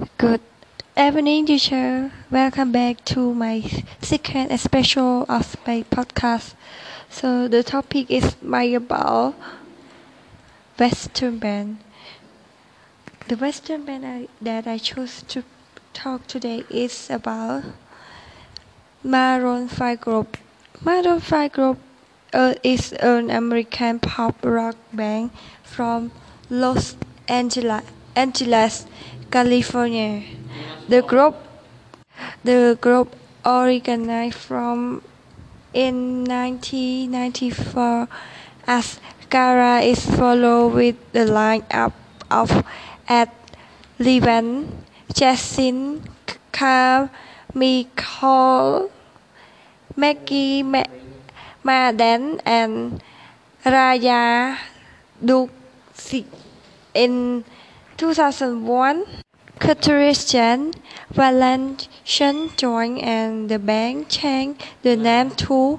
[0.00, 0.40] Good
[0.96, 2.10] evening, teacher.
[2.30, 3.60] Welcome back to my
[4.00, 6.54] second special of my podcast.
[7.10, 9.34] So the topic is my about
[10.78, 11.84] Western band.
[13.28, 15.44] The Western band I, that I chose to
[15.92, 17.64] talk today is about
[19.04, 20.38] Maroon 5 group.
[20.80, 21.78] Maroon 5 group
[22.32, 25.30] uh, is an American pop rock band
[25.62, 26.10] from
[26.48, 26.96] Los
[27.28, 27.84] Angeles,
[28.16, 28.86] Angeles
[29.30, 30.22] California.
[30.88, 31.36] The group
[32.42, 35.02] the group originated from
[35.72, 38.08] in 1994
[38.66, 38.98] as
[39.30, 41.92] Kara's Flowers with the lineup
[42.30, 42.50] of
[43.08, 43.30] Ed
[43.98, 46.02] Levine, Jason
[46.50, 47.10] Carmichael,
[49.96, 50.62] Maggie
[51.62, 53.02] Madden, and
[53.64, 54.56] Raya
[55.22, 56.14] Dukes
[56.94, 57.44] in
[58.00, 59.04] 2001,
[59.58, 60.72] Christian
[61.12, 65.78] Valencian joined and the band changed the name to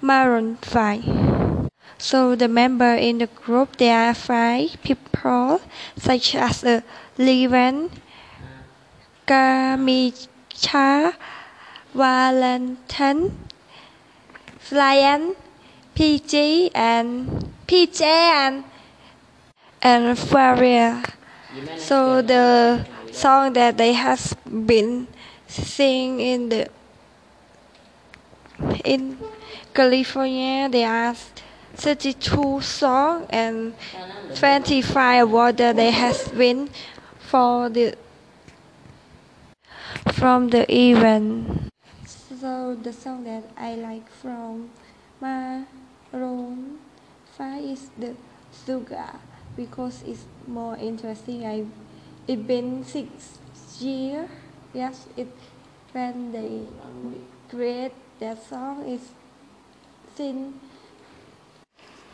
[0.00, 1.70] Maroon 5.
[1.98, 5.60] So the members in the group there are five people
[5.96, 6.80] such as uh,
[7.16, 7.90] Levin,
[9.24, 11.14] Kamicha,
[11.94, 13.38] Valentine,
[14.58, 15.36] Flyan,
[15.94, 18.64] PG and PJ and
[19.80, 21.04] and Faria.
[21.76, 25.06] So the song that they have been
[25.46, 26.68] singing in the
[28.84, 29.18] in
[29.74, 31.14] California, there are
[31.74, 33.74] 32 songs and
[34.34, 36.70] 25 awards that they have win
[37.18, 37.96] for the
[40.12, 41.68] from the event.
[42.06, 44.70] So the song that I like from
[45.20, 46.78] Maroon
[47.36, 48.14] 5 is the
[48.64, 49.20] Sugar
[49.56, 51.46] because it's more interesting.
[51.46, 51.64] I
[52.26, 53.38] it been six
[53.80, 54.28] years.
[54.72, 55.28] Yes, it
[55.92, 56.62] when they
[57.48, 59.10] create that song is
[60.16, 60.54] since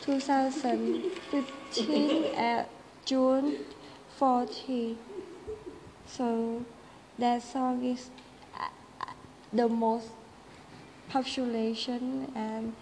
[0.01, 2.65] 2015 at uh,
[3.05, 3.57] June
[4.17, 4.99] 14.
[6.07, 6.65] So
[7.19, 8.11] that song is
[8.55, 8.69] uh,
[9.01, 9.13] uh,
[9.53, 10.09] the most
[11.09, 12.75] population and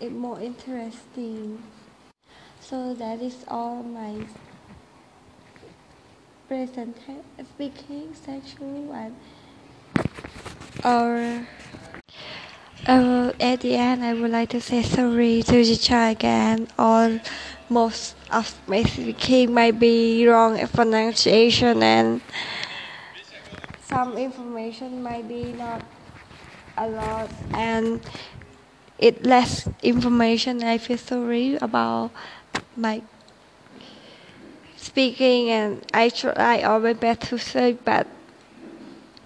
[0.00, 1.62] it more interesting.
[2.68, 4.12] So that is all my
[6.48, 6.98] present
[7.40, 9.16] speaking section and
[10.84, 11.46] or
[12.86, 17.18] uh, at the end I would like to say sorry to the child again all
[17.70, 22.20] most of my speaking might be wrong pronunciation and
[23.80, 25.80] some information might be not
[26.76, 28.04] a lot and
[28.98, 30.62] it less information.
[30.62, 32.10] I feel sorry about
[32.78, 33.02] my
[34.76, 38.06] speaking and I try all my best to say but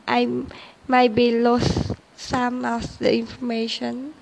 [0.09, 0.27] I
[0.89, 4.15] might be lost some of the information